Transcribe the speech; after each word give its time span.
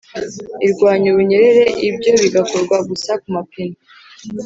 irwanya 0.65 1.07
ubunyerere 1.09 1.65
ibyo 1.89 2.11
bigakorwa 2.21 2.75
gusa 2.89 3.11
kumapine 3.21 3.77